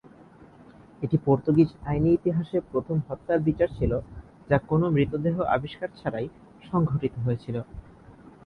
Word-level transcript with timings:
এটি 1.01 1.17
পর্তুগিজ 1.25 1.69
আইনী 1.85 2.09
ইতিহাসে 2.13 2.57
প্রথম 2.71 2.97
হত্যার 3.07 3.39
বিচার 3.39 3.69
ছিল 3.77 3.91
যা 4.49 4.57
কোনও 4.69 4.87
মৃতদেহ 4.89 5.35
আবিষ্কার 5.55 5.89
ছাড়াই 5.95 6.27
সংঘটিত 6.63 7.13
হয়েছিল। 7.25 7.55